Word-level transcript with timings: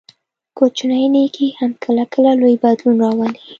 کوچنی 0.57 1.05
نیکي 1.15 1.47
هم 1.59 1.71
کله 1.83 2.03
کله 2.13 2.31
لوی 2.41 2.55
بدلون 2.63 2.95
راولي. 3.03 3.41